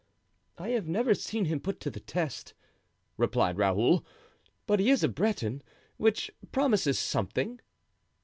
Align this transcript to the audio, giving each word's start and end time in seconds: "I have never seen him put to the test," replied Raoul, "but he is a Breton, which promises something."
"I 0.57 0.69
have 0.69 0.87
never 0.87 1.13
seen 1.13 1.45
him 1.45 1.59
put 1.59 1.79
to 1.81 1.91
the 1.91 1.99
test," 1.99 2.55
replied 3.17 3.59
Raoul, 3.59 4.03
"but 4.65 4.79
he 4.79 4.89
is 4.89 5.03
a 5.03 5.07
Breton, 5.07 5.61
which 5.97 6.31
promises 6.51 6.97
something." 6.97 7.59